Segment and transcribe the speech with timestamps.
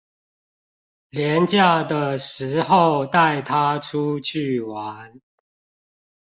[1.11, 5.21] 連假的時候帶他出去玩